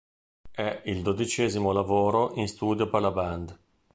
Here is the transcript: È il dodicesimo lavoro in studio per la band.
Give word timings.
È 0.49 0.81
il 0.85 1.03
dodicesimo 1.03 1.71
lavoro 1.71 2.33
in 2.33 2.47
studio 2.47 2.89
per 2.89 3.01
la 3.01 3.11
band. 3.11 3.59